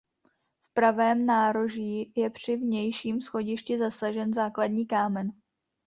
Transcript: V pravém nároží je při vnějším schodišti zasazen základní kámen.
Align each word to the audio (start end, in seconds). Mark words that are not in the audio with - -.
V 0.61 0.73
pravém 0.73 1.25
nároží 1.25 2.11
je 2.15 2.29
při 2.29 2.55
vnějším 2.57 3.21
schodišti 3.21 3.77
zasazen 3.79 4.33
základní 4.33 4.85
kámen. 4.87 5.31